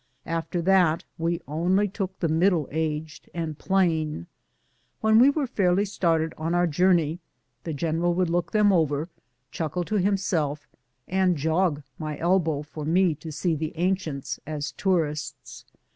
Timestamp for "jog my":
11.37-12.17